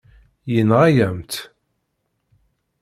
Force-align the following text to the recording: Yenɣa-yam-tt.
Yenɣa-yam-tt. 0.53 1.35